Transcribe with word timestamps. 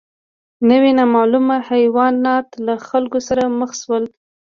نوي 0.69 0.91
نامعلومه 0.99 1.57
حیوانات 1.69 2.47
له 2.65 2.73
خلکو 2.89 3.19
سره 3.27 3.43
مخ 3.59 3.71
شول. 3.81 4.03